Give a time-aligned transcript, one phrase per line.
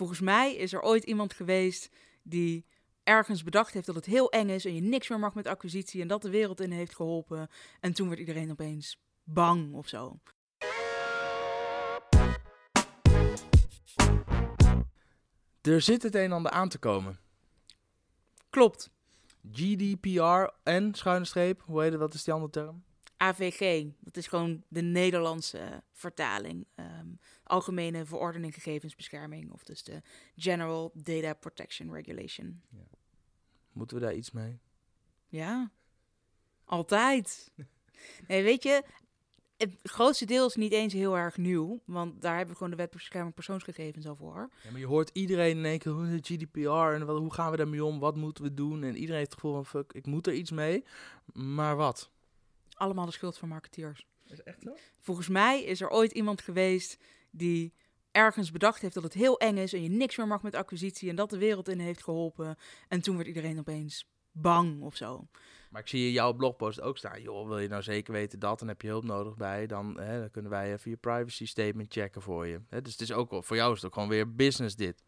[0.00, 1.90] Volgens mij is er ooit iemand geweest
[2.22, 2.66] die
[3.02, 6.00] ergens bedacht heeft dat het heel eng is en je niks meer mag met acquisitie
[6.00, 7.48] en dat de wereld in heeft geholpen.
[7.80, 10.20] En toen werd iedereen opeens bang of zo.
[15.60, 17.18] Er zit het een en ander aan te komen.
[18.50, 18.90] Klopt.
[19.52, 22.84] GDPR en schuine streep, hoe heet het, wat is die andere term?
[23.16, 26.66] AVG, dat is gewoon de Nederlandse vertaling.
[26.74, 27.08] Ehm,
[27.50, 30.02] Algemene Verordening Gegevensbescherming, of dus de
[30.36, 32.62] General Data Protection Regulation.
[33.72, 34.58] Moeten we daar iets mee?
[35.28, 35.70] Ja,
[36.64, 37.52] altijd.
[38.26, 38.82] Nee, weet je,
[39.56, 42.82] het grootste deel is niet eens heel erg nieuw, want daar hebben we gewoon de
[42.82, 44.50] wet bescherming persoonsgegevens al voor.
[44.62, 47.56] Ja, maar je hoort iedereen in één keer, hoe GDPR en wat, hoe gaan we
[47.56, 48.82] daarmee om, wat moeten we doen?
[48.82, 50.84] En iedereen heeft het gevoel van, fuck, ik moet er iets mee,
[51.32, 52.10] maar wat?
[52.72, 54.06] Allemaal de schuld van marketeers.
[54.26, 54.76] Is echt zo?
[54.98, 56.98] Volgens mij is er ooit iemand geweest
[57.30, 57.74] die
[58.10, 61.10] ergens bedacht heeft dat het heel eng is en je niks meer mag met acquisitie
[61.10, 62.56] en dat de wereld in heeft geholpen.
[62.88, 65.28] En toen werd iedereen opeens bang of zo.
[65.70, 68.58] Maar ik zie in jouw blogpost ook staan, joh, wil je nou zeker weten dat,
[68.58, 71.92] dan heb je hulp nodig bij, dan, hè, dan kunnen wij even je privacy statement
[71.92, 72.60] checken voor je.
[72.68, 75.02] Hè, dus het is ook, voor jou is het ook gewoon weer business dit.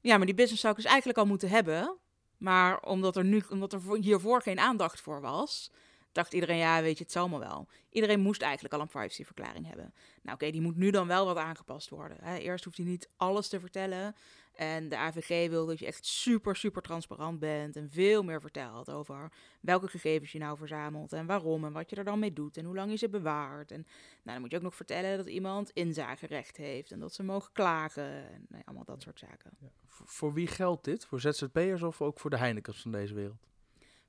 [0.00, 1.98] Ja, maar die business zou ik dus eigenlijk al moeten hebben.
[2.36, 5.70] Maar omdat er, nu, omdat er voor- hiervoor geen aandacht voor was,
[6.16, 7.68] dacht iedereen, ja, weet je, het zal allemaal wel.
[7.90, 9.94] Iedereen moest eigenlijk al een privacyverklaring hebben.
[10.22, 12.16] Nou oké, die moet nu dan wel wat aangepast worden.
[12.20, 12.36] Hè.
[12.36, 14.14] Eerst hoeft hij niet alles te vertellen.
[14.56, 18.90] En de AVG wil dat je echt super, super transparant bent en veel meer vertelt
[18.90, 22.56] over welke gegevens je nou verzamelt en waarom en wat je er dan mee doet
[22.56, 23.70] en hoe lang je ze bewaart.
[23.70, 23.80] En
[24.22, 27.52] nou, dan moet je ook nog vertellen dat iemand inzagerecht heeft en dat ze mogen
[27.52, 29.50] klagen en nou ja, allemaal dat soort zaken.
[29.86, 31.06] Voor, voor wie geldt dit?
[31.06, 33.46] Voor ZZP'ers of ook voor de Heinekens van deze wereld?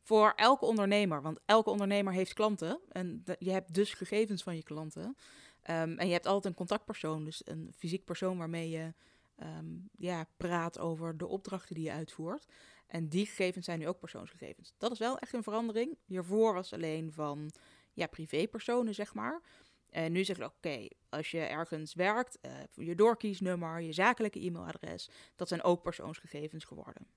[0.08, 4.64] Voor elke ondernemer, want elke ondernemer heeft klanten en je hebt dus gegevens van je
[4.64, 5.18] klanten.
[5.62, 8.94] Ehm, en je hebt altijd een contactpersoon, dus een fysiek persoon waarmee je
[9.36, 9.66] ehm,
[9.98, 12.46] ja, praat over de opdrachten die je uitvoert.
[12.88, 14.74] En die gegevens zijn nu ook persoonsgegevens.
[14.78, 15.98] Dat is wel echt een verandering.
[16.06, 17.52] Hiervoor was alleen van
[17.94, 19.42] ja, privépersonen, zeg maar.
[19.90, 25.10] En nu zeg je, oké, als je ergens werkt, eh, je doorkiesnummer, je zakelijke e-mailadres,
[25.36, 27.08] dat zijn ook persoonsgegevens geworden.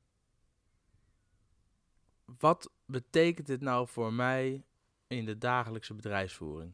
[2.39, 4.65] Wat betekent dit nou voor mij
[5.07, 6.73] in de dagelijkse bedrijfsvoering?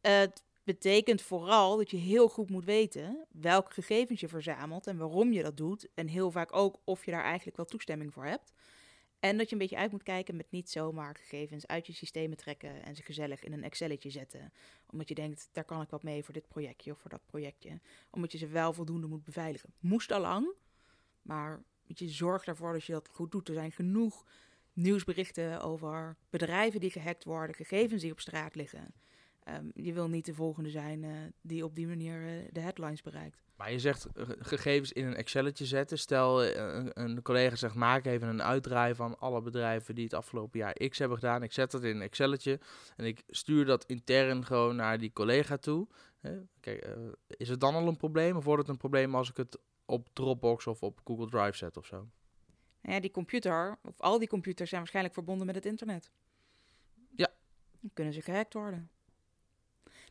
[0.00, 5.32] Het betekent vooral dat je heel goed moet weten welke gegevens je verzamelt en waarom
[5.32, 5.88] je dat doet.
[5.94, 8.52] En heel vaak ook of je daar eigenlijk wel toestemming voor hebt.
[9.20, 12.36] En dat je een beetje uit moet kijken met niet zomaar gegevens uit je systemen
[12.36, 14.52] trekken en ze gezellig in een Excelletje zetten.
[14.86, 17.80] Omdat je denkt, daar kan ik wat mee voor dit projectje of voor dat projectje.
[18.10, 19.74] Omdat je ze wel voldoende moet beveiligen.
[19.78, 20.54] Moest al lang,
[21.22, 21.62] maar
[21.98, 23.48] je, zorg ervoor dat je dat goed doet.
[23.48, 24.24] Er zijn genoeg
[24.72, 28.94] nieuwsberichten over bedrijven die gehackt worden, gegevens die op straat liggen.
[29.44, 33.02] Ehm, je wil niet de volgende zijn eh, die op die manier eh, de headlines
[33.02, 33.42] bereikt.
[33.56, 35.98] Maar je zegt eh, gegevens in een Excelletje zetten.
[35.98, 40.58] Stel, een, een collega zegt, maak even een uitdraai van alle bedrijven die het afgelopen
[40.58, 41.42] jaar X hebben gedaan.
[41.42, 42.60] Ik zet dat in een Excelletje
[42.96, 45.88] en ik stuur dat intern gewoon naar die collega toe.
[46.60, 46.88] Kijk,
[47.26, 49.58] is het dan al een probleem of wordt het een probleem als ik het
[49.90, 52.08] op Dropbox of op Google Drive zet of zo?
[52.82, 56.10] Ja, die computer, of al die computers zijn waarschijnlijk verbonden met het internet.
[57.16, 57.28] Ja.
[57.80, 58.90] Dan kunnen ze gehackt worden.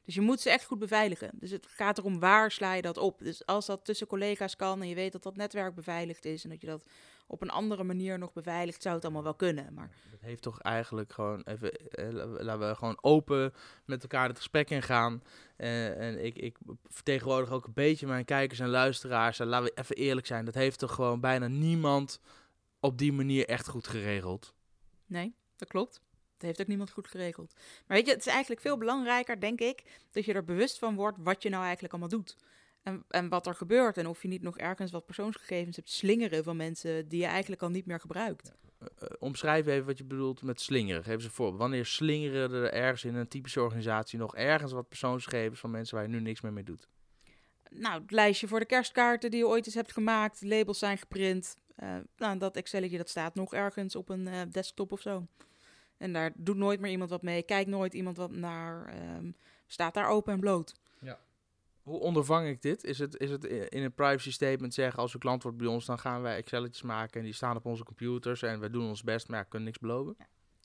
[0.06, 1.32] Dus je moet ze echt goed beveiligen.
[1.34, 3.20] Dus het gaat erom waar sla je dat op.
[3.20, 6.50] Dus als dat tussen collega's kan en je weet dat dat netwerk beveiligd is en
[6.50, 6.86] dat je dat
[7.30, 9.74] op een andere manier nog beveiligt, zou het allemaal wel kunnen.
[9.74, 13.54] Maar Dat heeft toch eigenlijk gewoon even, eh, la- laten we gewoon open
[13.86, 15.24] met elkaar het gesprek ingaan.
[15.56, 16.58] Eh, en ik, ik
[16.88, 19.40] vertegenwoordig ook een beetje mijn kijkers en luisteraars.
[19.40, 22.20] En laten we even eerlijk zijn, dat heeft toch gewoon bijna niemand
[22.80, 24.54] op die manier echt goed geregeld.
[25.06, 26.02] Nee, dat klopt.
[26.38, 27.54] Dat heeft ook niemand goed geregeld.
[27.88, 30.96] Maar weet je, het is eigenlijk veel belangrijker, denk ik, dat je er bewust van
[30.96, 32.36] wordt wat je nou eigenlijk allemaal doet.
[32.84, 33.98] En, en wat er gebeurt.
[33.98, 37.62] En of je niet nog ergens wat persoonsgegevens hebt slingeren van mensen die je eigenlijk
[37.62, 38.54] al niet meer gebruikt.
[38.78, 41.04] Eh, eh, omschrijf even wat je bedoelt met slingeren.
[41.04, 41.60] Geef eens een voorbeeld.
[41.60, 46.06] Wanneer slingeren er ergens in een typische organisatie nog ergens wat persoonsgegevens van mensen waar
[46.06, 46.88] je nu niks meer mee doet?
[47.70, 51.56] Nou, het lijstje voor de kerstkaarten die je ooit eens hebt gemaakt, labels zijn geprint.
[51.76, 55.28] Eh, nou, dat Excelletje dat staat nog ergens op een eh, desktop of zo.
[55.98, 59.32] En daar doet nooit meer iemand wat mee, kijkt nooit iemand wat naar, ehm,
[59.68, 60.74] staat daar open en bloot.
[61.90, 62.84] Hoe ondervang ik dit?
[62.84, 65.86] Is het, is het in een privacy statement zeggen als een klant wordt bij ons,
[65.86, 69.04] dan gaan wij Excelletjes maken en die staan op onze computers en wij doen ons
[69.04, 70.16] best, maar ja, kunnen niks beloven?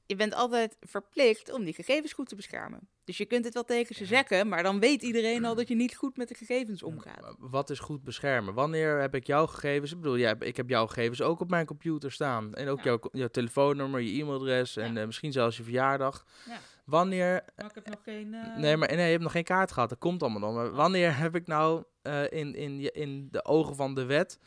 [0.06, 2.88] Je bent altijd verplicht om die gegevens goed te beschermen.
[3.04, 5.74] Dus je kunt het wel tegen ze zeggen, maar dan weet iedereen al dat je
[5.74, 7.34] niet goed met de gegevens omgaat.
[7.38, 8.54] Wat is goed beschermen?
[8.54, 9.92] Wanneer heb ik jouw gegevens?
[9.92, 12.54] Ik bedoel, hebt- ik heb jouw gegevens ook op mijn computer staan.
[12.54, 12.84] En ook Ja.
[12.84, 15.00] jouw, jouw telefoonnummer, je e-mailadres en Ja.
[15.00, 16.24] eh, misschien zelfs je verjaardag.
[16.46, 16.58] Ja.
[16.84, 17.44] Wanneer...
[17.56, 18.34] Maar ik heb nog geen...
[18.34, 19.88] eh, Nee, maar nee, je hebt nog geen kaart gehad.
[19.88, 20.54] Dat komt allemaal nog.
[20.54, 24.38] Maar wanneer heb ik nou eh, in, in, je- in de ogen van de wet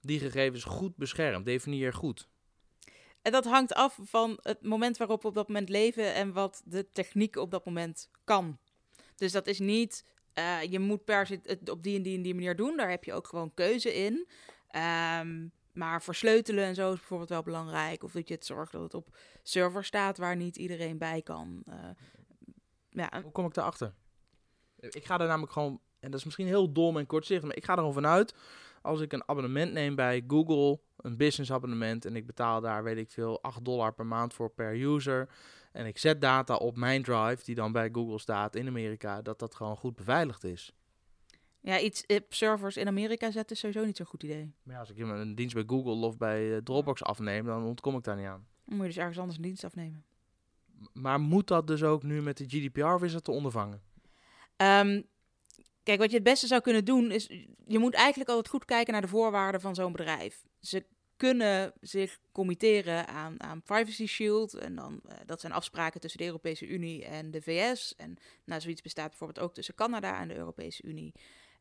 [0.00, 1.44] die gegevens goed beschermd?
[1.44, 2.28] Definieer goed.
[3.22, 6.62] En dat hangt af van het moment waarop we op dat moment leven en wat
[6.64, 8.58] de techniek op dat moment kan.
[9.16, 12.22] Dus dat is niet, eh, je moet per se het op die en die en
[12.22, 12.76] die manier doen.
[12.76, 14.28] Daar heb je ook gewoon keuze in.
[14.68, 18.02] Ehm, maar versleutelen en zo is bijvoorbeeld wel belangrijk.
[18.02, 21.62] Of dat je het zorgt dat het op server staat waar niet iedereen bij kan.
[21.66, 21.74] Eh,
[22.90, 23.94] ja, Hoe kom ik daarachter?
[24.76, 27.64] Ik ga er namelijk gewoon, en dat is misschien heel dom en kortzichtig, maar ik
[27.64, 28.34] ga er gewoon vanuit.
[28.82, 32.96] Als ik een abonnement neem bij Google, een business abonnement, en ik betaal daar, weet
[32.96, 35.28] ik veel, 8 dollar per maand voor per user.
[35.72, 39.38] En ik zet data op mijn drive, die dan bij Google staat in Amerika, dat
[39.38, 40.72] dat gewoon goed beveiligd is.
[41.66, 44.52] Ja, iets op servers in Amerika zetten is sowieso niet zo'n goed idee.
[44.62, 47.96] Maar ja, als ik een dienst bij Google of bij eh, Dropbox afneem, dan ontkom
[47.96, 48.46] ik daar niet aan.
[48.64, 50.04] Dan moet je dus ergens anders een dienst afnemen.
[50.92, 53.82] Maar moet dat dus ook nu met de GDPR of is dat te ondervangen?
[54.56, 55.02] Ehm,
[55.82, 57.26] kijk, wat je het beste zou kunnen doen is,
[57.66, 60.44] je moet eigenlijk altijd goed kijken naar de voorwaarden van zo'n bedrijf.
[60.60, 60.86] Ze
[61.16, 66.26] kunnen zich committeren aan, aan Privacy Shield en dan, eh, dat zijn afspraken tussen de
[66.26, 67.94] Europese Unie en de VS.
[67.96, 71.12] En nou, zoiets bestaat bijvoorbeeld ook tussen Canada en de Europese Unie.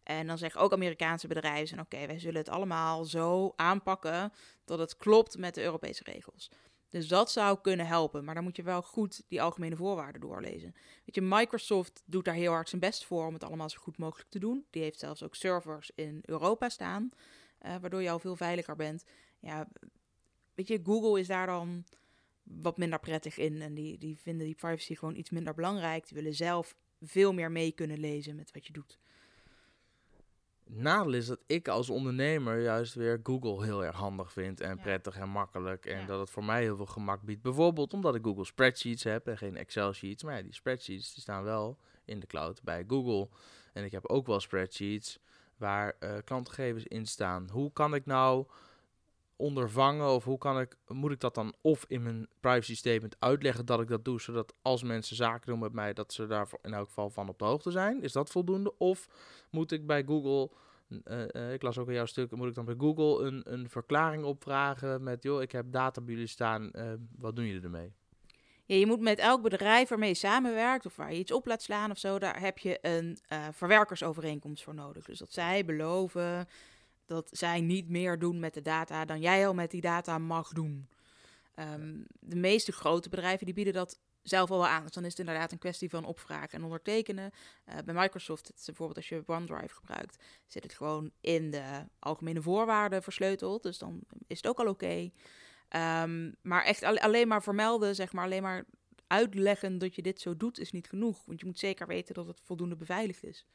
[0.05, 4.33] En dan zeggen ook Amerikaanse bedrijven, oké, wij zullen het allemaal zo aanpakken
[4.65, 6.49] dat het klopt met de Europese regels.
[6.89, 10.75] Dus dat zou kunnen helpen, maar dan moet je wel goed die algemene voorwaarden doorlezen.
[11.05, 13.97] Weet je, Microsoft doet daar heel hard zijn best voor om het allemaal zo goed
[13.97, 14.65] mogelijk te doen.
[14.69, 17.09] Die heeft zelfs ook servers in Europa staan,
[17.57, 19.03] eh, waardoor je al veel veiliger bent.
[19.39, 19.67] Ja,
[20.53, 21.85] weet je, Google is daar dan
[22.43, 26.07] wat minder prettig in en die, die vinden die privacy gewoon iets minder belangrijk.
[26.07, 28.99] Die willen zelf veel meer mee kunnen lezen met wat je doet.
[30.67, 34.81] Nadeel is dat ik als ondernemer juist weer Google heel erg handig vind en Ja.
[34.81, 35.85] prettig en makkelijk.
[35.85, 36.05] En Ja.
[36.05, 37.41] dat het voor mij heel veel gemak biedt.
[37.41, 40.23] Bijvoorbeeld omdat ik Google Spreadsheets heb en geen Excel sheets.
[40.23, 43.29] Maar ja, die spreadsheets die staan wel in de cloud bij Google.
[43.73, 45.19] En ik heb ook wel spreadsheets
[45.57, 47.49] waar eh, klantgegevens in staan.
[47.51, 48.45] Hoe kan ik nou
[49.35, 53.65] ondervangen of hoe kan ik, moet ik dat dan of in mijn privacy statement uitleggen
[53.65, 56.73] dat ik dat doe, zodat als mensen zaken doen met mij, dat ze daar in
[56.73, 58.01] elk geval van op de hoogte zijn?
[58.01, 58.77] Is dat voldoende?
[58.77, 59.07] Of
[59.49, 60.49] moet ik bij Google,
[61.03, 63.69] eh, eh, ik las ook in jouw stuk, moet ik dan bij Google een, een
[63.69, 67.93] verklaring opvragen met, joh, ik heb data bij jullie staan, eh, wat doen jullie ermee?
[68.65, 71.61] Ja, je moet met elk bedrijf waarmee je samenwerkt of waar je iets op laat
[71.61, 73.17] slaan of zo, daar heb je een
[73.51, 75.05] verwerkersovereenkomst voor nodig.
[75.05, 76.47] Dus dat zij beloven
[77.05, 80.51] dat zij niet meer doen met de data dan jij al met die data mag
[80.51, 80.89] doen.
[81.55, 84.83] Ehm, de meeste grote bedrijven die bieden dat zelf al wel aan.
[84.83, 87.31] Dus dan is het inderdaad een kwestie van opvragen en ondertekenen.
[87.65, 91.85] Eh, bij Microsoft, het is bijvoorbeeld als je OneDrive gebruikt, zit het gewoon in de
[91.99, 93.63] algemene voorwaarden versleuteld.
[93.63, 95.11] Dus dan is het ook al oké.
[95.69, 98.65] Ehm, maar echt al- alleen maar vermelden, zeg maar, alleen maar
[99.07, 101.25] uitleggen dat je dit zo doet, is niet genoeg.
[101.25, 103.45] Want je moet zeker weten dat het voldoende beveiligd is.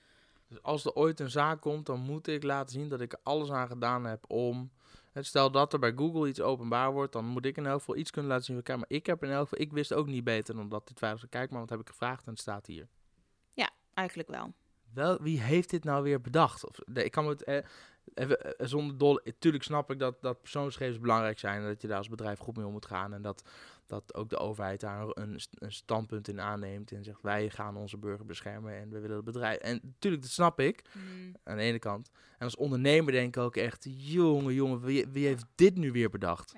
[0.50, 3.20] Dus als er ooit een zaak komt, dan moet ik laten zien dat ik er
[3.22, 4.70] alles aan gedaan heb om.
[5.14, 8.10] Stel dat er bij Google iets openbaar wordt, dan moet ik in elk geval iets
[8.10, 8.60] kunnen laten zien.
[8.64, 10.98] van, maar ik heb in elk geval, ik wist ook niet beter dan dat dit
[10.98, 11.28] veilig.
[11.28, 12.88] Kijk maar, wat heb ik gevraagd en het staat hier.
[14.00, 14.52] Eigenlijk wel.
[14.94, 16.66] Wel, wie heeft dit nou weer bedacht?
[16.66, 17.64] Of, nee, ik kan het eh,
[18.14, 19.20] even eh, zonder dol.
[19.38, 22.56] Tuurlijk snap ik dat, dat persoonsgegevens belangrijk zijn en dat je daar als bedrijf goed
[22.56, 23.42] mee om moet gaan en dat,
[23.86, 27.96] dat ook de overheid daar een, een standpunt in aanneemt en zegt wij gaan onze
[27.96, 29.58] burger beschermen en we willen het bedrijf.
[29.58, 30.84] En natuurlijk, dat snap ik
[31.44, 32.10] aan de ene kant.
[32.38, 36.10] En als ondernemer denk ik ook echt, jongen, jongen, wie, wie heeft dit nu weer
[36.10, 36.54] bedacht?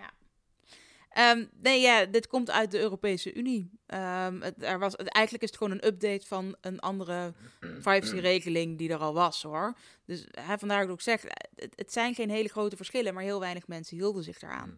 [1.13, 3.71] Ehm, nee, ja, dit komt uit de Europese Unie.
[3.87, 8.79] Ehm, het, er was, het, eigenlijk is het gewoon een update van een andere privacyregeling
[8.79, 9.77] die er al was, hoor.
[10.05, 11.23] Dus hè, vandaar dat ik ook zeg,
[11.55, 14.77] het, het zijn geen hele grote verschillen, maar heel weinig mensen hielden zich daaraan.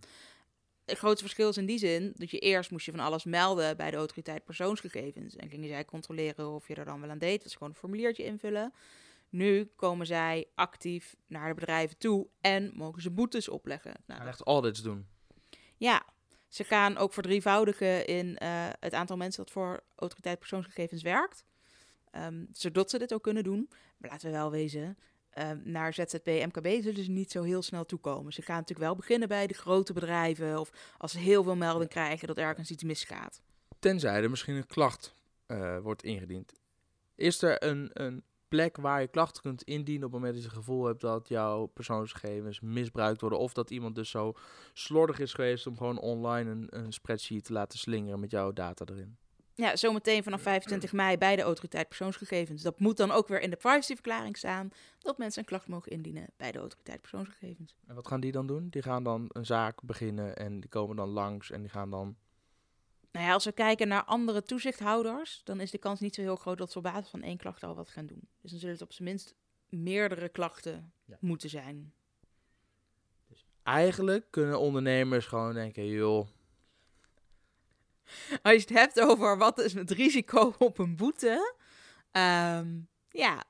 [0.85, 3.77] Het grootste verschil is in die zin dat je eerst moest je van alles melden
[3.77, 5.37] bij de autoriteit persoonsgegevens.
[5.37, 7.39] En gingen zij controleren of je er dan wel aan deed.
[7.39, 8.73] Dat is gewoon een formuliertje invullen.
[9.29, 13.95] Nu komen zij actief naar de bedrijven toe en mogen ze boetes opleggen.
[14.07, 15.07] Nou, echt audits doen.
[15.77, 16.05] ja,
[16.55, 21.45] ze gaan ook verdrievoudigen in eh, het aantal mensen dat voor autoriteit persoonsgegevens werkt.
[22.11, 23.69] Ehm, zodat ze dit ook kunnen doen.
[23.97, 24.99] Maar laten we wel wezen,
[25.31, 28.33] ehm, naar ZZP MKB zullen ze niet zo heel snel toekomen.
[28.33, 31.91] Ze gaan natuurlijk wel beginnen bij de grote bedrijven of als ze heel veel melding
[31.91, 33.41] krijgen dat ergens iets misgaat.
[33.79, 35.15] Tenzij er misschien een klacht
[35.47, 36.53] eh, wordt ingediend.
[37.15, 40.49] Is er een, een plek waar je klachten kunt indienen op het moment dat je
[40.49, 43.39] het gevoel hebt dat jouw persoonsgegevens misbruikt worden.
[43.39, 44.33] Of dat iemand dus zo
[44.73, 48.85] slordig is geweest om gewoon online een, een spreadsheet te laten slingeren met jouw data
[48.85, 49.17] erin.
[49.57, 52.63] Ja, zometeen vanaf 25 mei bij de autoriteit persoonsgegevens.
[52.63, 56.27] Dat moet dan ook weer in de privacyverklaring staan dat mensen een klacht mogen indienen
[56.37, 57.77] bij de autoriteit persoonsgegevens.
[57.87, 58.69] En wat gaan die dan doen?
[58.71, 62.17] Die gaan dan een zaak beginnen en die komen dan langs en die gaan dan...
[63.15, 66.37] Nou ja, als we kijken naar andere toezichthouders, dan is de kans niet zo heel
[66.37, 68.29] groot dat ze op basis van één klacht al wat gaan doen.
[68.41, 69.35] Dus dan zullen het op zijn minst
[69.69, 71.17] meerdere klachten Ja.
[71.21, 71.93] moeten zijn.
[73.63, 76.29] Eigenlijk kunnen ondernemers gewoon denken, joh,
[78.43, 81.55] Als je het hebt over wat is het risico op een boete,
[82.11, 82.69] ehm,
[83.11, 83.45] ja,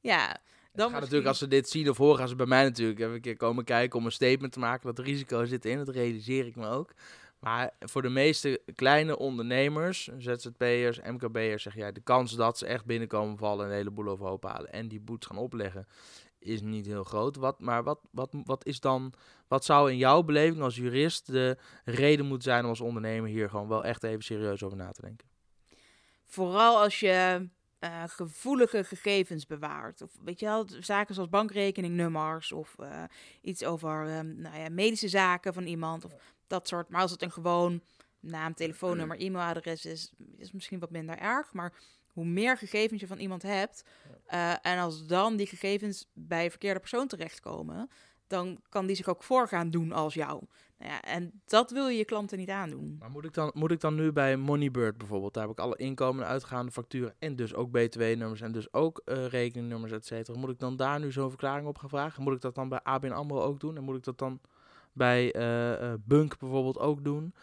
[0.00, 0.40] ja.
[0.72, 3.14] Dan gaat natuurlijk, als ze dit zien of horen, gaan ze bij mij natuurlijk even
[3.14, 4.94] een keer komen kijken om een statement te maken.
[4.94, 6.92] Dat risico zit in, dat realiseer ik me ook.
[7.46, 12.84] Maar voor de meeste kleine ondernemers, ZZP'ers, MKB'ers, zeg jij, de kans dat ze echt
[12.84, 15.86] binnenkomen vallen en een heleboel overhoop halen en die boetes gaan opleggen,
[16.38, 17.36] is niet heel groot.
[17.36, 19.12] Wat, maar wat, wat, wat is dan,
[19.48, 23.50] wat zou in jouw beleving als jurist de reden moeten zijn om als ondernemer hier
[23.50, 25.28] gewoon wel echt even serieus over na te denken?
[26.24, 30.02] Vooral als je eh, gevoelige gegevens bewaart.
[30.02, 33.02] Of weet je wel, zaken zoals bankrekeningnummers of eh,
[33.40, 36.12] iets over ehm, nou ja, medische zaken van iemand of
[36.46, 36.88] dat soort.
[36.88, 37.82] Maar als het een gewoon
[38.20, 41.52] naam, telefoonnummer, e-mailadres is, is misschien wat minder erg.
[41.52, 41.72] Maar
[42.06, 43.84] hoe meer gegevens je van iemand hebt
[44.26, 47.90] eh, en als dan die gegevens bij een verkeerde persoon terechtkomen,
[48.26, 50.42] dan kan die zich ook voor gaan doen als jou.
[50.78, 52.96] Nou ja, en dat wil je je klanten niet aandoen.
[52.98, 55.76] Maar moet ik, dan, moet ik dan nu bij Moneybird bijvoorbeeld, daar heb ik alle
[55.76, 60.38] inkomen en uitgaande facturen en dus ook btw-nummers en dus ook eh, rekeningnummers, et cetera.
[60.38, 62.22] Moet ik dan daar nu zo'n verklaring op gaan vragen?
[62.22, 63.76] Moet ik dat dan bij ABN AMRO ook doen?
[63.76, 64.40] En moet ik dat dan
[64.92, 67.34] bij eh, eh, Bunk bijvoorbeeld ook doen?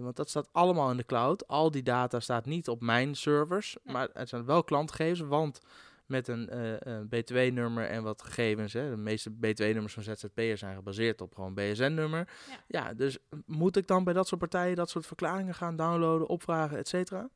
[0.00, 1.48] Want dat staat allemaal in de cloud.
[1.48, 3.92] Al die data staat niet op mijn servers, Ja.
[3.92, 5.60] maar het zijn wel klantgegevens, want
[6.06, 10.74] met een eh, een btw-nummer en wat gegevens, hè, de meeste btw-nummers van ZZP'ers zijn
[10.74, 12.28] gebaseerd op gewoon BSN-nummer.
[12.48, 12.56] Ja.
[12.66, 16.78] Ja, dus moet ik dan bij dat soort partijen dat soort verklaringen gaan downloaden, opvragen,
[16.78, 17.28] et cetera?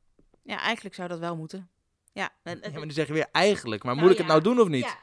[0.42, 1.70] Ja, eigenlijk zou dat wel moeten.
[2.12, 4.60] Ja, en, Ja, maar die zeggen weer eigenlijk, maar Nou moet ik het nou doen
[4.60, 4.84] of niet?
[4.84, 4.98] Ja.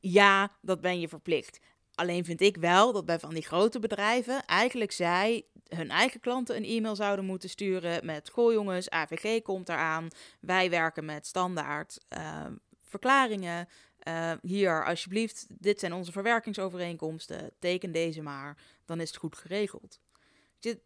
[0.00, 1.58] ja, dat ben je verplicht.
[1.94, 6.56] Alleen vind ik wel dat bij van die grote bedrijven eigenlijk zij hun eigen klanten
[6.56, 10.08] een e-mail zouden moeten sturen met goh jongens, AVG komt eraan.
[10.40, 12.44] Wij werken met standaard eh,
[12.88, 13.68] verklaringen.
[13.98, 17.50] Eh, hier, alsjeblieft, dit zijn onze verwerkingsovereenkomsten.
[17.58, 20.00] Teken deze maar, dan is het goed geregeld.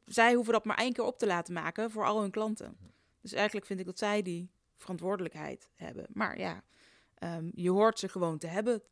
[0.04, 2.76] Zij hoeven dat maar één keer op te laten maken voor al hun klanten.
[3.20, 6.06] Dus eigenlijk vind ik dat zij die verantwoordelijkheid hebben.
[6.12, 6.62] Maar ja,
[7.14, 8.82] ehm, je hoort ze gewoon te hebben.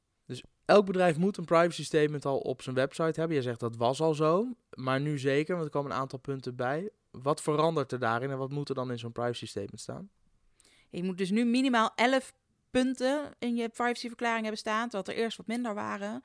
[0.65, 3.37] Elk bedrijf moet een privacy statement al op zijn website hebben.
[3.37, 6.57] Je zegt dat was al zo, maar nu zeker, want er komen een aantal punten
[6.57, 6.91] bij.
[7.11, 10.11] Wat verandert er daarin en wat moet er dan in zo'n privacy statement staan?
[10.91, 12.33] Je moet dus nu minimaal 11
[12.71, 16.23] punten in je privacyverklaring hebben staan, terwijl er eerst wat minder waren.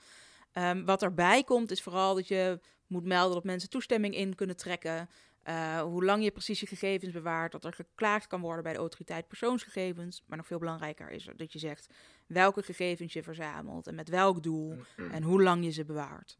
[0.51, 4.55] Ehm, wat erbij komt is vooral dat je moet melden dat mensen toestemming in kunnen
[4.55, 5.09] trekken.
[5.43, 7.51] eh, hoe lang je precies je gegevens bewaart.
[7.51, 10.23] Dat er geklaagd kan worden bij de autoriteit persoonsgegevens.
[10.25, 11.87] Maar nog veel belangrijker is er dat je zegt
[12.27, 14.75] welke gegevens je verzamelt en met welk doel
[15.11, 16.35] en hoe lang je ze bewaart.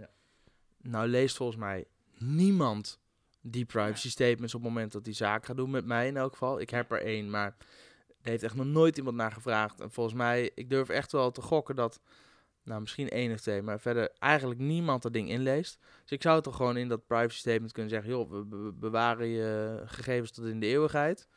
[0.82, 1.86] Nou leest volgens mij
[2.18, 3.00] niemand
[3.42, 6.32] die privacy statements op het moment dat die zaak gaat doen met mij in elk
[6.32, 6.60] geval.
[6.60, 7.56] Ik heb er één, maar
[8.26, 9.80] er heeft echt nog nooit iemand naar gevraagd.
[9.80, 12.00] En volgens mij, ik durf echt wel te gokken dat,
[12.64, 15.80] nou misschien één twee, maar verder eigenlijk niemand dat ding inleest.
[16.02, 19.28] Dus ik zou toch gewoon in dat privacy statement kunnen zeggen, joh, we be- bewaren
[19.28, 21.28] je gegevens tot in de eeuwigheid.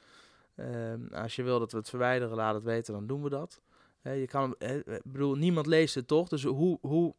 [0.55, 3.61] Ehm, als je wil dat we het verwijderen, laat het weten, dan doen we dat.
[4.01, 6.29] Hè, je kan, ik bedoel, niemand leest het toch?
[6.29, 7.15] Dus hoe, hoe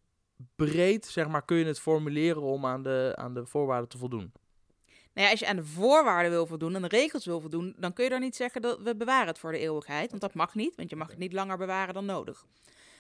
[0.56, 4.32] breed zeg maar, kun je het formuleren om aan de, aan de voorwaarden te voldoen?
[5.14, 7.94] Nou ja, als je aan de voorwaarden wil voldoen en de regels wil voldoen, dan
[7.94, 10.10] kun je daar niet zeggen dat we bewaren het voor de eeuwigheid.
[10.10, 12.46] Want dat mag niet, want je mag het niet langer bewaren dan nodig.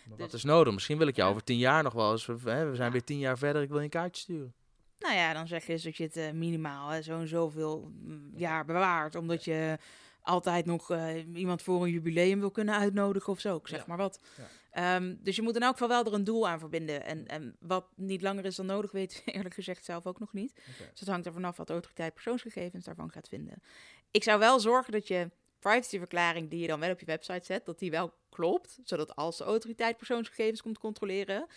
[0.08, 0.74] Maar Dus- Wat is nodig?
[0.74, 1.34] Misschien wil ik jou Ja.
[1.34, 2.25] over tien jaar nog wel eens.
[2.25, 2.92] Hè, we zijn Ja.
[2.92, 4.54] weer tien jaar verder, ik wil je een kaartje sturen.
[5.00, 7.92] Nou ja, dan zeg je dus dat je het eh, minimaal hè, zo en zoveel
[8.01, 9.16] mm, jaar bewaart.
[9.16, 9.78] Omdat je
[10.22, 13.56] altijd nog eh, iemand voor een jubileum wil kunnen uitnodigen of zo.
[13.56, 13.86] Ik zeg Ja.
[13.88, 14.20] maar wat.
[14.38, 14.48] Ja.
[14.96, 17.06] Ehm, dus je moet in elk geval wel er een doel aan verbinden.
[17.06, 20.34] En, en wat niet langer is dan nodig, weet je eerlijk gezegd zelf ook nog
[20.34, 20.54] niet.
[20.92, 23.62] Dus het hangt er vanaf wat de autoriteit persoonsgegevens daarvan gaat vinden.
[24.12, 27.66] Ik zou wel zorgen dat je privacyverklaring die je dan wel op je website zet,
[27.66, 28.80] dat die wel klopt.
[28.84, 31.48] Zodat als de autoriteit persoonsgegevens komt controleren,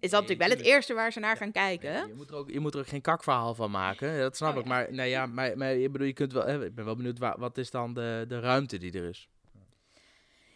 [0.00, 1.92] is dat Nee, natuurlijk wel het eerste waar ze naar gaan kijken.
[1.92, 4.52] Nee, je, moet er ook, je moet er ook geen kakverhaal van maken, dat snap
[4.52, 4.62] Oh, ik.
[4.64, 4.68] ja.
[4.68, 7.18] Maar, nou ja, maar, maar ik bedoel, je kunt wel, hè, ik ben wel benieuwd,
[7.18, 9.28] waar, wat is dan de, de ruimte die er is?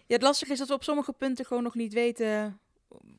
[0.06, 2.58] Ja, het lastige is dat we op sommige punten gewoon nog niet weten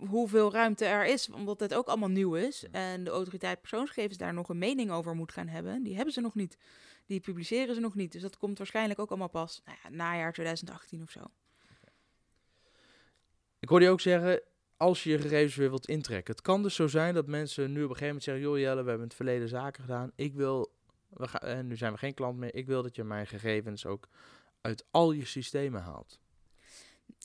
[0.08, 2.66] hoeveel ruimte er is, omdat het ook allemaal nieuw is.
[2.72, 5.84] En de autoriteit persoonsgegevens daar nog een mening over moet gaan hebben.
[5.84, 6.58] Die hebben ze nog niet.
[7.06, 8.12] Die publiceren ze nog niet.
[8.12, 11.20] Dus dat komt waarschijnlijk ook allemaal pas nou ja, najaar 2018 of zo.
[13.60, 14.42] Ik hoorde je ook zeggen,
[14.78, 16.34] als je je gegevens weer wilt intrekken.
[16.34, 18.44] Het kan dus zo zijn dat mensen nu op een gegeven moment zeggen...
[18.44, 20.12] joh Jelle, we hebben in het verleden zaken gedaan.
[20.16, 20.74] Ik wil,
[21.10, 22.56] we gaan, en nu zijn we geen klant meer.
[22.56, 24.08] Ik wil dat je mijn gegevens ook
[24.62, 26.20] uit al je systemen haalt.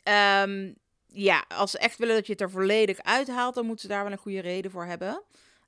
[0.03, 0.73] Ehm,
[1.07, 4.03] ja, als ze echt willen dat je het er volledig uithaalt, dan moeten ze daar
[4.03, 5.23] wel een goede reden voor hebben.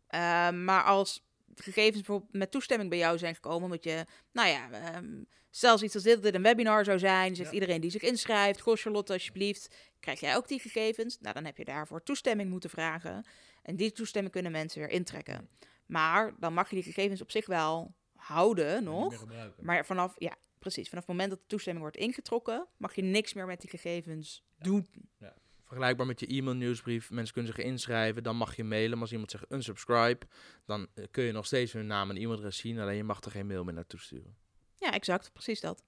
[0.07, 1.23] Ehm, maar als
[1.55, 5.95] gegevens bijvoorbeeld met toestemming bij jou zijn gekomen, omdat je, nou ja, um, zelfs iets
[5.95, 9.75] als dit, dit een webinar zou zijn, zegt iedereen die zich inschrijft, goh Charlotte alsjeblieft,
[10.01, 11.19] krijg jij ook die gegevens?
[11.21, 13.27] Nou, dan heb je daarvoor toestemming moeten vragen.
[13.63, 15.49] En die toestemming kunnen mensen weer intrekken.
[15.87, 19.25] Maar dan mag je die gegevens op zich wel houden nog.
[19.61, 20.89] Maar vanaf, ja, precies.
[20.89, 24.45] Vanaf het moment dat de toestemming wordt ingetrokken, mag je niks meer met die gegevens
[24.59, 24.89] doen.
[25.19, 25.35] Ja.
[25.73, 27.11] Vergelijkbaar met je e-mail nieuwsbrief.
[27.11, 28.91] Mensen kunnen zich inschrijven, dan mag je mailen.
[28.91, 30.26] Maar als iemand zegt unsubscribe,
[30.67, 32.79] dan eh, kun je nog steeds hun naam en e-mailadres zien.
[32.79, 34.37] Alleen je mag er geen mail meer naartoe sturen.
[34.79, 35.33] Ja, exact.
[35.33, 35.85] Precies dat.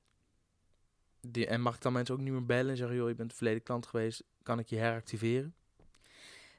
[1.20, 3.34] Die, en mag ik dan mensen ook niet meer bellen en zeggen, joh, je bent
[3.34, 5.54] verleden klant geweest, kan ik je heractiveren?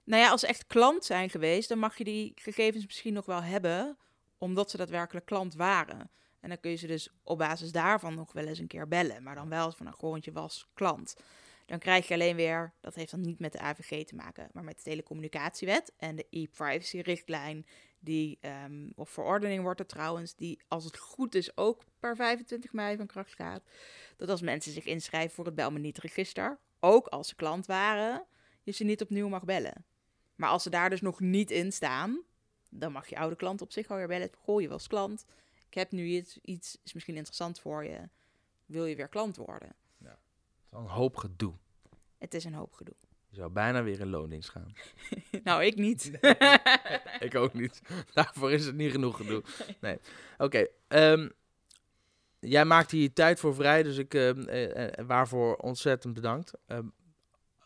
[0.04, 3.26] Nou ja, als ze echt klant zijn geweest, dan mag je die gegevens misschien nog
[3.26, 3.98] wel hebben,
[4.38, 6.10] omdat ze daadwerkelijk klant waren.
[6.40, 9.24] En dan kun je ze dus op basis daarvan nog wel eens een keer bellen.
[9.24, 11.16] Maar dan wel van, een nou, je was klant.
[11.66, 14.64] Dan krijg je alleen weer, dat heeft dan niet met de AVG te maken, maar
[14.64, 17.66] met de telecommunicatiewet en de e-privacy-richtlijn,
[18.00, 22.74] die, um, of verordening wordt er trouwens, die als het goed is ook per 25
[22.74, 23.64] mei van kracht gaat.
[24.18, 27.66] Dat als mensen zich inschrijven voor het Bel me niet register, ook als ze klant
[27.66, 28.26] waren,
[28.64, 29.86] je ze niet opnieuw mag bellen.
[30.36, 32.22] Maar als ze daar dus nog niet in staan,
[32.70, 34.30] dan mag je oude klant op zich alweer bellen.
[34.38, 35.26] Goh, je was klant.
[35.68, 38.10] Ik heb nu iets, iets is misschien interessant voor je.
[38.66, 39.76] Wil je weer klant worden?
[40.76, 41.54] Een hoop gedoe.
[42.18, 42.96] Het is een hoop gedoe.
[43.30, 44.74] Je zou bijna weer in loondienst gaan.
[45.44, 46.12] nou, ik niet.
[47.28, 47.82] ik ook niet.
[48.14, 49.44] Daarvoor is het niet genoeg gedoe.
[49.80, 50.00] Nee.
[50.38, 50.68] Oké.
[50.88, 51.30] Ehm,
[52.40, 54.32] jij maakt hier tijd voor vrij, dus ik uh,
[55.06, 56.54] waarvoor ontzettend bedankt.
[56.68, 56.88] Ehm,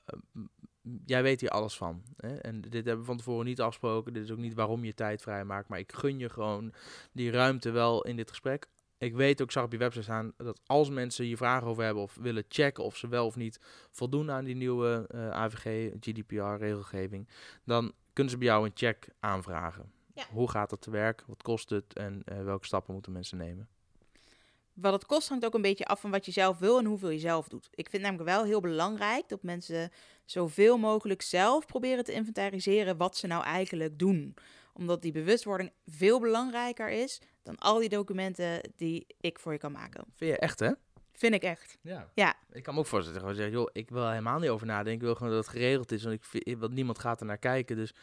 [0.05, 0.45] ehm,
[1.05, 2.03] jij weet hier alles van.
[2.17, 2.35] Hè?
[2.35, 4.13] En dit hebben we van tevoren niet afgesproken.
[4.13, 5.67] Dit is ook niet waarom je tijd vrij maakt.
[5.67, 6.73] Maar ik gun je gewoon
[7.11, 8.67] die ruimte wel in dit gesprek.
[8.99, 11.83] Ik weet ook, ik zag op je website staan, dat als mensen hier vragen over
[11.83, 13.59] hebben of willen checken of ze wel of niet
[13.91, 17.27] voldoen aan die nieuwe uh, AVG, GDPR-regelgeving,
[17.63, 19.91] dan kunnen ze bij jou een check aanvragen.
[20.31, 21.23] Hoe gaat dat te werk?
[21.27, 21.93] Wat kost het?
[21.93, 23.69] En uh, welke stappen moeten mensen nemen?
[24.81, 27.09] wat het kost hangt ook een beetje af van wat je zelf wil en hoeveel
[27.09, 27.69] je zelf doet.
[27.71, 29.91] Ik vind namelijk wel heel belangrijk dat mensen
[30.25, 34.35] zoveel mogelijk zelf proberen te inventariseren wat ze nou eigenlijk doen.
[34.73, 39.71] Omdat die bewustwording veel belangrijker is dan al die documenten die ik voor je kan
[39.71, 40.03] maken.
[40.15, 40.71] Vind je echt, hè?
[41.11, 41.77] Vind ik echt.
[41.81, 42.11] Ja.
[42.13, 42.35] ja.
[42.51, 44.93] Ik kan me ook voorstellen, gewoon zeggen, joh, ik wil helemaal niet over nadenken.
[44.93, 47.75] Ik wil gewoon dat het geregeld is, want ik vind, niemand gaat er naar kijken.
[47.75, 47.93] Dus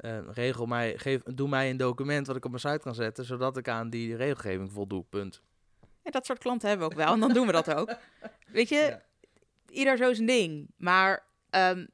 [0.00, 3.24] uh, regel mij, geef, doe mij een document wat ik op mijn site kan zetten,
[3.24, 5.04] zodat ik aan die regelgeving voldoe.
[5.08, 5.42] Punt
[6.12, 7.12] dat soort klanten hebben we ook wel.
[7.12, 7.96] En dan doen we dat ook.
[8.46, 9.00] Weet je,
[9.68, 10.70] ieder zo zijn ding.
[10.76, 11.88] Maar um,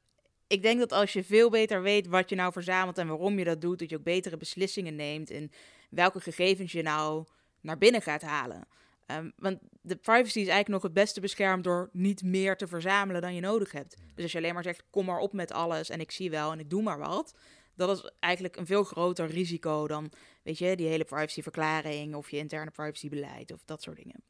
[0.54, 3.44] ik denk dat als je veel beter weet wat je nou verzamelt en waarom je
[3.44, 5.52] dat doet, dat je ook betere beslissingen neemt in
[5.90, 7.24] welke gegevens je nou
[7.60, 8.66] naar binnen gaat halen.
[9.06, 13.20] Um, want de privacy is eigenlijk nog het beste beschermd door niet meer te verzamelen
[13.20, 13.96] dan je nodig hebt.
[14.14, 16.52] Dus als je alleen maar zegt, kom maar op met alles en ik zie wel
[16.52, 17.34] en ik doe maar wat,
[17.76, 20.12] dat is eigenlijk een veel groter risico dan,
[20.42, 24.22] weet je, die hele privacyverklaring of je interne privacybeleid of dat soort dingen.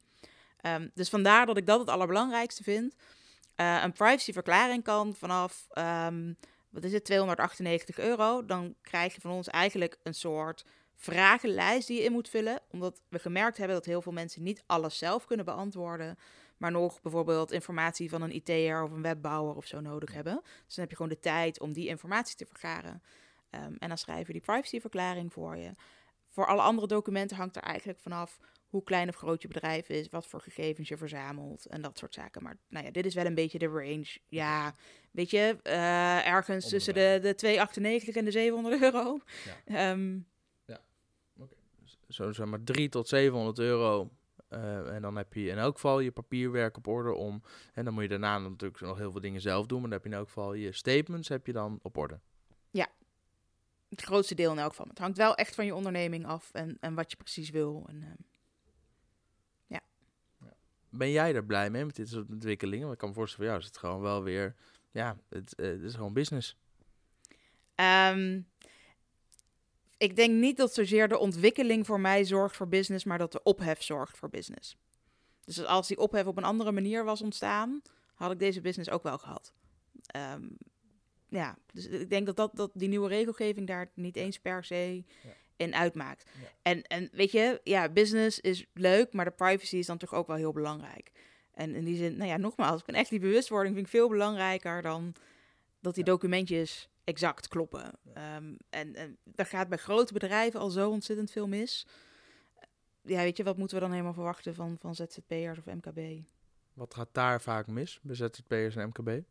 [0.61, 2.95] Um, dus vandaar dat ik dat het allerbelangrijkste vind.
[3.55, 5.67] Uh, een privacyverklaring kan vanaf,
[6.07, 6.37] um,
[6.69, 8.45] wat is het, 298 euro.
[8.45, 10.65] Dan krijg je van ons eigenlijk een soort
[10.95, 12.59] vragenlijst die je in moet vullen.
[12.71, 16.17] Omdat we gemerkt hebben dat heel veel mensen niet alles zelf kunnen beantwoorden.
[16.57, 20.41] Maar nog bijvoorbeeld informatie van een IT'er of een webbouwer of zo nodig hebben.
[20.43, 23.01] Dus dan heb je gewoon de tijd om die informatie te vergaren.
[23.49, 25.71] Um, en dan schrijven we die privacyverklaring voor je.
[26.29, 28.39] Voor alle andere documenten hangt er eigenlijk vanaf
[28.75, 32.13] hoe klein of groot je bedrijf is, wat voor gegevens je verzamelt en dat soort
[32.13, 32.43] zaken.
[32.43, 34.17] Maar nou ja, dit is wel een beetje de range.
[34.27, 34.73] Ja,
[35.11, 39.19] weet je, uh, ergens tussen de, de 298 en de 700 euro.
[39.65, 40.27] Ja, um,
[40.65, 40.81] ja.
[41.37, 41.57] Okay.
[42.07, 44.11] Zo zeg maar 3 tot 700 euro.
[44.49, 47.43] Uh, en dan heb je in elk geval je papierwerk op orde om.
[47.73, 49.81] En dan moet je daarna natuurlijk nog heel veel dingen zelf doen.
[49.81, 52.19] Maar dan heb je in elk geval je statements heb je dan op orde.
[52.71, 52.87] Ja,
[53.89, 54.87] het grootste deel in elk geval.
[54.87, 57.85] Het hangt wel echt van je onderneming af en, en wat je precies wil.
[57.87, 58.34] En, uh, ja.
[60.97, 62.81] Ben jij er blij mee met dit soort ontwikkelingen?
[62.81, 64.55] Want ik kan me voorstellen, voor jou is het gewoon wel weer...
[64.91, 66.57] Ja, het, uh, het is gewoon business.
[67.75, 68.47] Um,
[69.97, 73.43] ik denk niet dat zozeer de ontwikkeling voor mij zorgt voor business, maar dat de
[73.43, 74.77] ophef zorgt voor business.
[75.43, 77.81] Dus als die ophef op een andere manier was ontstaan,
[78.13, 79.53] had ik deze business ook wel gehad.
[80.33, 80.57] Um,
[81.27, 85.03] ja, dus ik denk dat, dat, dat die nieuwe regelgeving daar niet eens per se
[85.57, 86.29] in uitmaakt.
[86.61, 90.27] En, en weet je, ja, business is leuk, maar de privacy is dan toch ook
[90.27, 91.11] wel heel belangrijk.
[91.53, 94.09] En in die zin, nou ja, nogmaals, ik vind echt die bewustwording vind ik veel
[94.09, 95.15] belangrijker dan
[95.79, 97.91] dat die documentjes exact kloppen.
[98.35, 101.87] Um, en, en daar gaat bij grote bedrijven al zo ontzettend veel mis.
[103.01, 106.23] Ja, weet je, wat moeten we dan helemaal verwachten van, van ZZP'ers of MKB?
[106.73, 109.23] Wat gaat daar vaak mis bij ZZP'ers en MKB?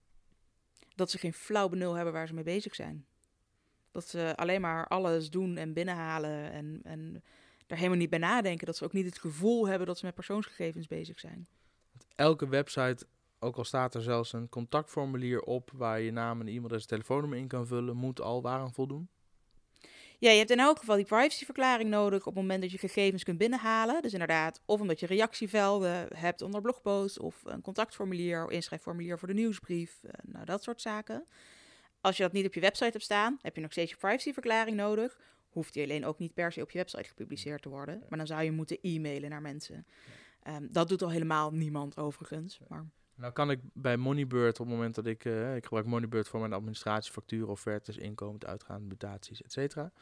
[0.94, 3.06] dat ze geen flauw benul hebben waar ze mee bezig zijn.
[3.94, 7.22] Dat ze alleen maar alles doen en binnenhalen en, en
[7.66, 8.66] daar helemaal niet bij nadenken.
[8.66, 11.46] Dat ze ook niet het gevoel hebben dat ze met persoonsgegevens bezig zijn.
[12.14, 13.06] Elke website,
[13.38, 17.38] ook al staat er zelfs een contactformulier op waar je naam en e-mailadres en telefoonnummer
[17.38, 19.08] in kan vullen, moet al waaraan voldoen.
[20.18, 23.22] Ja, je hebt in elk geval die privacyverklaring nodig op het moment dat je gegevens
[23.22, 24.02] kunt binnenhalen.
[24.02, 29.28] Dus inderdaad, of omdat je reactievelden hebt onder blogposts, of een contactformulier, of inschrijfformulier voor
[29.28, 31.26] de nieuwsbrief, eh, nou dat soort zaken.
[32.04, 34.76] Als je dat niet op je website hebt staan, heb je nog steeds je privacyverklaring
[34.76, 35.18] nodig.
[35.48, 38.02] Hoeft die alleen ook niet per se op je website gepubliceerd te worden.
[38.08, 39.86] Maar dan zou je moeten e-mailen naar mensen.
[40.42, 42.60] Ehm, dat doet al helemaal niemand overigens.
[42.68, 42.86] Maar...
[43.14, 45.24] Nou kan ik bij Moneybird op het moment dat ik...
[45.24, 49.92] Uh, ik gebruik Moneybird voor mijn administratie, facturen, offertes, inkomend, uitgaande, mutaties, et cetera.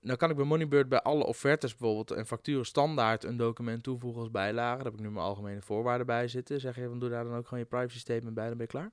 [0.00, 4.20] Nou kan ik bij Moneybird bij alle offertes bijvoorbeeld en facturen standaard een document toevoegen
[4.20, 4.76] als bijlage.
[4.76, 6.60] Daar heb ik nu mijn algemene voorwaarden bij zitten.
[6.60, 8.72] Zeg je, van doe daar dan ook gewoon je privacy statement bij, dan ben je
[8.72, 8.92] klaar?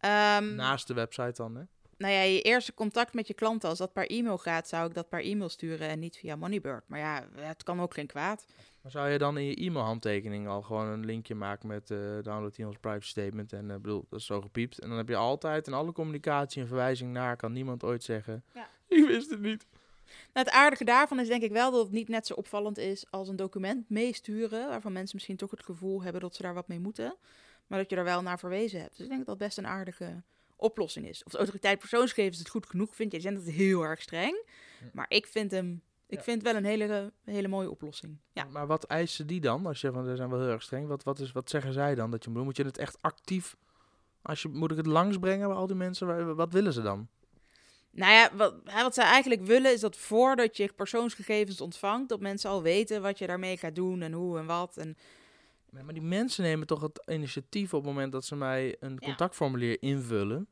[0.00, 1.62] Um, Naast de website dan, hè?
[1.98, 4.94] Nou ja, je eerste contact met je klanten, als dat per e-mail gaat, zou ik
[4.94, 6.88] dat per e-mail sturen en niet via Moneybird.
[6.88, 8.46] Maar ja, het kan ook geen kwaad.
[8.82, 12.56] Maar zou je dan in je e-mailhandtekening al gewoon een linkje maken met uh, download
[12.56, 14.78] hier ons privacy statement en uh, bedoel, dat is zo gepiept.
[14.78, 18.44] En dan heb je altijd in alle communicatie een verwijzing naar, kan niemand ooit zeggen,
[18.54, 18.68] ja.
[18.96, 19.66] ik wist het niet.
[20.06, 23.06] Nou, het aardige daarvan is denk ik wel dat het niet net zo opvallend is
[23.10, 26.68] als een document meesturen, waarvan mensen misschien toch het gevoel hebben dat ze daar wat
[26.68, 27.16] mee moeten,
[27.66, 28.96] maar dat je er wel naar verwezen hebt.
[28.96, 30.22] Dus ik denk dat dat best een aardige
[30.56, 31.24] oplossing is.
[31.24, 33.12] Of de autoriteit persoonsgegevens het goed genoeg vindt.
[33.12, 34.44] Jij zegt dat heel erg streng.
[34.92, 35.82] Maar ik vind hem.
[36.08, 38.18] Ik vind het wel een hele, hele mooie oplossing.
[38.32, 38.44] Ja.
[38.44, 39.66] Maar wat eisen die dan?
[39.66, 40.86] Als je van, ze zijn wel heel erg streng.
[40.86, 42.44] Wat, wat, is, wat zeggen zij dan dat je moet?
[42.44, 43.56] Moet je het echt actief...
[44.22, 46.36] Als je, moet ik het langsbrengen bij al die mensen?
[46.36, 47.08] Wat willen ze dan?
[47.90, 52.50] Nou ja, wat, wat zij eigenlijk willen is dat voordat je persoonsgegevens ontvangt, dat mensen
[52.50, 54.76] al weten wat je daarmee gaat doen en hoe en wat.
[54.76, 54.96] En
[55.84, 59.82] maar die mensen nemen toch het initiatief op het moment dat ze mij een contactformulier
[59.82, 60.48] invullen.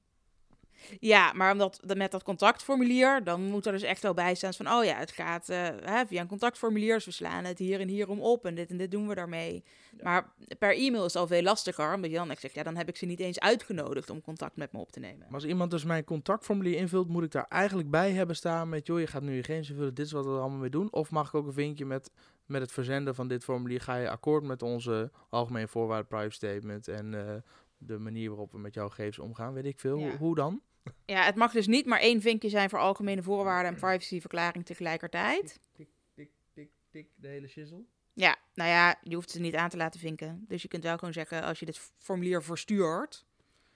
[1.01, 4.69] Ja, maar omdat met dat contactformulier, dan moet er dus echt wel bij staan van,
[4.69, 7.89] oh ja, het gaat uh, hè, via een contactformulier, dus we slaan het hier en
[7.89, 9.65] hier om op en dit en dit doen we daarmee.
[10.03, 12.89] Maar per e-mail is het al veel lastiger, omdat je dan zegt, ja, dan heb
[12.89, 15.19] ik ze niet eens uitgenodigd om contact met me op te nemen.
[15.19, 18.87] Maar als iemand dus mijn contactformulier invult, moet ik daar eigenlijk bij hebben staan met,
[18.87, 20.93] joh, je gaat nu je gegevens invullen, dit is wat we er allemaal mee doen.
[20.93, 22.11] Of mag ik ook een vinkje met,
[22.47, 26.89] met het verzenden van dit formulier, ga je akkoord met onze algemene voorwaarden privacy statement
[26.89, 27.35] en uh,
[27.79, 30.11] de manier waarop we met jouw gegevens omgaan, weet ik veel.
[30.19, 30.61] Hoe dan?
[31.05, 35.61] Ja, het mag dus niet maar één vinkje zijn voor algemene voorwaarden en privacyverklaring tegelijkertijd.
[35.73, 37.85] Tik, tik, tik, tik, de hele shizzle.
[38.13, 40.45] Ja, nou ja, je hoeft ze niet aan te laten vinken.
[40.49, 43.25] Dus je kunt wel gewoon zeggen, als je dit formulier verstuurt...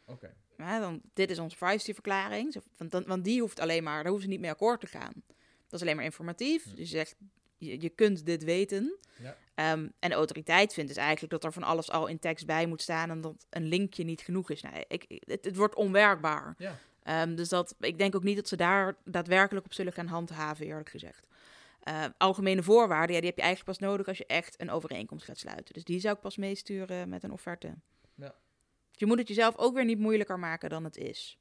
[0.07, 0.33] Oké.
[0.57, 0.81] Okay.
[0.81, 2.57] dan, dit is onze privacyverklaring.
[2.77, 5.13] Want, want die hoeft alleen maar, daar hoeven ze niet mee akkoord te gaan.
[5.69, 6.65] Dat is alleen maar informatief.
[6.65, 7.17] Dus je zegt,
[7.57, 8.99] je, je kunt dit weten.
[9.23, 9.73] Ja.
[9.73, 12.67] Um, en de autoriteit vindt dus eigenlijk dat er van alles al in tekst bij
[12.67, 14.63] moet staan en dat een linkje niet genoeg is.
[14.63, 16.57] Nou, ik, het, het wordt onwerkbaar.
[17.11, 20.67] Um, dus dat, ik denk ook niet dat ze daar daadwerkelijk op zullen gaan handhaven,
[20.67, 21.27] eerlijk gezegd.
[21.89, 25.25] Uh, algemene voorwaarden, ja, die heb je eigenlijk pas nodig als je echt een overeenkomst
[25.25, 25.75] gaat sluiten.
[25.75, 27.75] Dus die zou ik pas meesturen met een offerte.
[28.15, 28.35] Ja.
[28.91, 31.39] Je moet het jezelf ook weer niet moeilijker maken dan het is.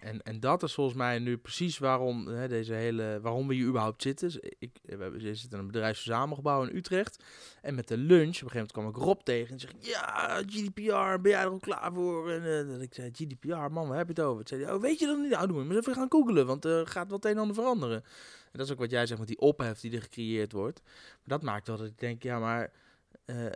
[0.00, 3.66] En, en dat is volgens mij nu precies waarom, hè, deze hele, waarom we hier
[3.66, 4.28] überhaupt zitten.
[4.28, 7.24] Dus ik, we, zitten in een bedrijfsverzamelgebouw in Utrecht.
[7.62, 10.42] En met de lunch, op een gegeven moment kwam ik Rob tegen en zeg ja,
[10.46, 12.30] GDPR, ben jij er al klaar voor?
[12.30, 14.44] En uh, ik zei, GDPR, man, waar heb je het over?
[14.44, 15.30] Toen zei oh, weet je dan niet?
[15.30, 18.02] Nou, doen we maar even gaan googelen, want er gaat wat een en ander veranderen.
[18.52, 20.80] En dat is ook wat jij zegt met die ophef die er gecreëerd wordt.
[20.84, 22.70] Maar dat maakt wel dat ik denk, ja, maar
[23.26, 23.46] uh,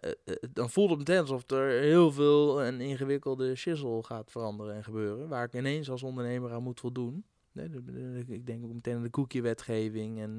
[0.50, 5.28] dan voelt het meteen alsof er heel veel een ingewikkelde shizzle gaat veranderen en gebeuren.
[5.28, 7.24] Waar ik ineens als ondernemer aan moet voldoen.
[7.52, 7.68] Nee,
[8.26, 10.36] ik denk ook meteen aan de cookie-wetgeving en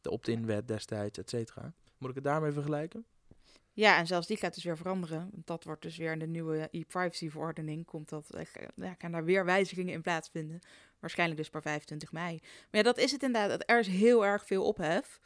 [0.00, 1.72] de opt-in-wet destijds, et cetera.
[1.98, 3.04] Moet ik het daarmee vergelijken?
[3.72, 5.30] Ja, en zelfs die gaat dus weer veranderen.
[5.44, 7.86] Dat wordt dus weer in de nieuwe e-privacy-verordening.
[7.86, 8.30] Komt dat,
[8.74, 10.60] ja, kan daar weer wijzigingen in plaatsvinden.
[10.98, 12.38] Waarschijnlijk dus per 25 mei.
[12.40, 13.62] Maar ja, dat is het inderdaad.
[13.66, 15.20] Er is heel erg veel ophef.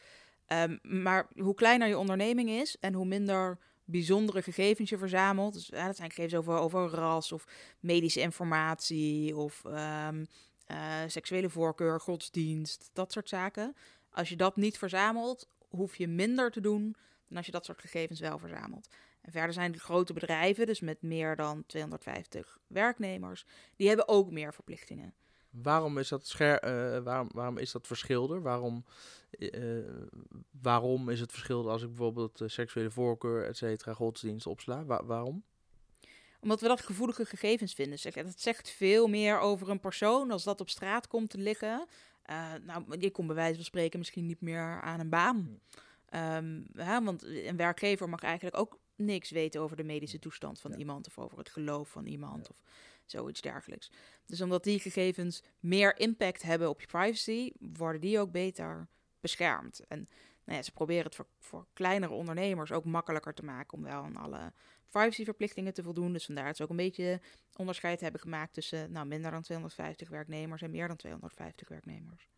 [0.49, 5.55] Um, maar hoe kleiner je onderneming is en hoe minder bijzondere gegevens je verzamelt.
[5.55, 7.45] Dus dat zijn gegevens over, over ras of
[7.81, 10.27] medische informatie of um,
[10.71, 13.77] uh, seksuele voorkeur, godsdienst, dat soort zaken.
[14.11, 16.97] Als je dat niet verzamelt, hoef je minder te doen
[17.29, 18.89] dan als je dat soort gegevens wel verzamelt.
[19.21, 24.31] En verder zijn de grote bedrijven, dus met meer dan 250 werknemers, die hebben ook
[24.31, 25.15] meer verplichtingen.
[25.63, 28.43] Waarom is dat, scher uh, waarom, waarom is dat verschil er?
[28.43, 28.85] Waarom,
[29.39, 29.85] uh,
[30.63, 34.85] waarom is het verschil als ik bijvoorbeeld uh, seksuele voorkeur, et cetera, godsdienst opsla?
[34.85, 35.45] Wa waarom?
[36.41, 37.99] Omdat we dat gevoelige gegevens vinden.
[38.15, 41.87] Dat zegt veel meer over een persoon als dat op straat komt te liggen.
[42.65, 45.61] nou, je komt bij wijze van spreken misschien niet meer aan een baan.
[46.11, 46.67] Um,
[47.05, 51.19] want een werkgever mag eigenlijk ook niks weten over de medische toestand van iemand of
[51.19, 52.51] over het geloof van iemand.
[52.51, 52.63] Of,
[53.07, 53.91] Zoiets dergelijks.
[54.27, 58.89] Dus omdat die gegevens meer impact hebben op je privacy, worden die ook beter
[59.21, 59.81] beschermd.
[59.89, 60.09] En
[60.45, 64.03] nou ja, ze proberen het voor, voor kleinere ondernemers ook makkelijker te maken om wel
[64.03, 64.53] aan alle
[64.91, 66.13] privacyverplichtingen te voldoen.
[66.13, 67.21] Dus vandaar dat ze ook een beetje
[67.57, 72.29] onderscheid hebben gemaakt tussen nou, minder dan 250 werknemers en meer dan 250 werknemers.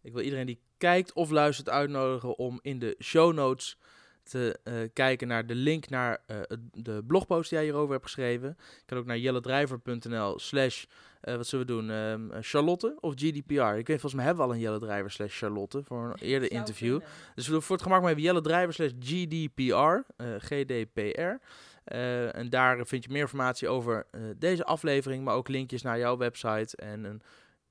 [0.00, 3.78] Ik wil iedereen die kijkt of luistert uitnodigen om in de show notes
[4.24, 6.38] te eh, kijken naar de link naar eh,
[6.72, 8.56] de blogpost die jij hierover hebt geschreven.
[8.58, 10.84] Je kan ook naar jelledrijver.nl slash,
[11.20, 13.76] eh, wat zullen we doen, ehm, Charlotte of GDPR?
[13.76, 16.50] Ik weet, volgens mij hebben we al een Jelle Drijver slash Charlotte voor een eerder
[16.50, 17.00] interview.
[17.34, 21.38] Dus we voor het gemak maar even Jelle Drijver slash GDPR, GDPR.
[21.84, 24.06] en daar vind je meer informatie over
[24.36, 27.22] deze aflevering, maar ook linkjes naar jouw website en een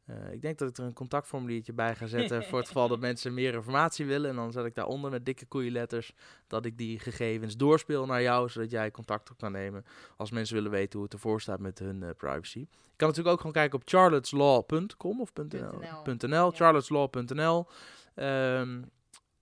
[0.10, 3.00] uh, ik denk dat ik er een contactformuliertje bij ga zetten voor het geval dat
[3.00, 4.30] mensen meer informatie willen.
[4.30, 6.14] En dan zet ik daaronder met dikke koeienletters
[6.48, 9.86] dat ik die gegevens doorspeel naar jou, zodat jij contact op kan nemen
[10.18, 12.60] als mensen willen weten hoe het ervoor staat met hun uh, privacy.
[12.60, 17.68] Je kan natuurlijk ook gewoon kijken op charlotteslaw.com of .nl, .nl, charlotteslaw.nl.
[18.16, 18.92] Um,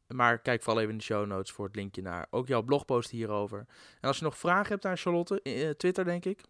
[0.08, 3.10] maar kijk vooral even in de show notes voor het linkje naar ook jouw blogpost
[3.10, 3.66] hierover.
[4.00, 6.42] En als je nog vragen hebt aan Charlotte, uh, Twitter denk ik.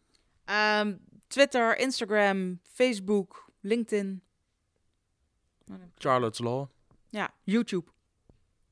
[0.79, 4.23] Um, Twitter, Instagram, Facebook, LinkedIn.
[5.97, 6.67] Charlotte's Law.
[7.09, 7.91] Ja, YouTube.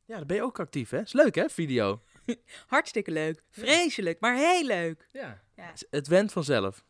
[0.06, 1.02] Ja, daar ben je ook actief, hè?
[1.02, 2.02] Is leuk, hè, video?
[2.68, 3.44] Hartstikke leuk.
[3.50, 5.08] Vreselijk, maar heel leuk.
[5.12, 5.42] Ja.
[5.56, 5.74] ja.
[5.90, 6.86] Het went vanzelf.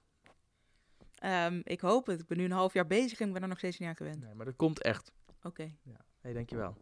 [1.23, 2.19] Um, ik hoop het.
[2.19, 3.95] Ik ben nu een half jaar bezig en ik ben er nog steeds niet aan
[3.95, 4.21] gewend.
[4.21, 5.11] Nee, maar dat komt echt.
[5.37, 5.47] Oké.
[5.47, 5.77] Okay.
[5.83, 6.05] Ja.
[6.21, 6.77] Hey, dankjewel.